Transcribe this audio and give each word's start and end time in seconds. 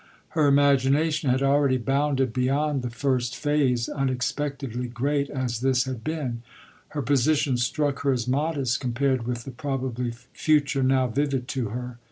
Her 0.29 0.47
imagination 0.47 1.29
had 1.29 1.43
already 1.43 1.77
bounded 1.77 2.33
beyond 2.33 2.81
the 2.81 2.89
first 2.89 3.35
phase 3.35 3.87
unexpectedly 3.87 4.87
great 4.87 5.29
as 5.29 5.59
this 5.59 5.83
had 5.83 6.03
been: 6.03 6.41
her 6.87 7.03
position 7.03 7.55
struck 7.55 7.99
her 8.01 8.11
as 8.11 8.27
modest 8.27 8.79
compared 8.79 9.27
with 9.27 9.43
the 9.43 9.51
probably 9.51 10.09
future 10.33 10.81
now 10.81 11.05
vivid 11.05 11.47
to 11.49 11.69
her. 11.69 11.99